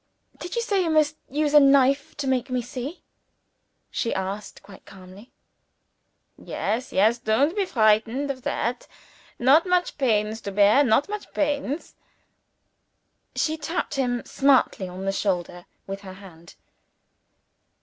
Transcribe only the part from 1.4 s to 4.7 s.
a knife to make me see?" she asked